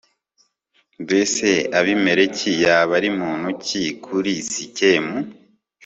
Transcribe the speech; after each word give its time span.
mbese 1.03 1.47
abimeleki 1.79 2.49
yaba 2.63 2.93
ari 2.99 3.09
muntu 3.19 3.47
ki 3.65 3.83
kuri 4.05 4.31
sikemu 4.51 5.17